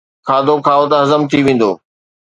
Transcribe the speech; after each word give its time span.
کاڌو 0.27 0.55
کائو 0.65 0.83
ته 0.91 0.97
هضم 1.03 1.21
ٿي 1.31 1.39
ويندو. 1.45 1.71